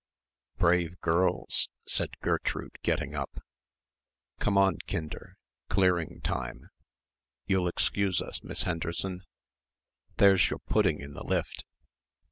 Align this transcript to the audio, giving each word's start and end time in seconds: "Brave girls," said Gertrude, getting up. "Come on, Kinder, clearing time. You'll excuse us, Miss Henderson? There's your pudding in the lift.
"Brave 0.57 0.99
girls," 1.01 1.69
said 1.87 2.17
Gertrude, 2.21 2.79
getting 2.81 3.13
up. 3.13 3.39
"Come 4.39 4.57
on, 4.57 4.77
Kinder, 4.87 5.37
clearing 5.69 6.21
time. 6.21 6.71
You'll 7.45 7.67
excuse 7.67 8.19
us, 8.19 8.41
Miss 8.43 8.63
Henderson? 8.63 9.21
There's 10.17 10.49
your 10.49 10.57
pudding 10.57 11.01
in 11.01 11.13
the 11.13 11.23
lift. 11.23 11.65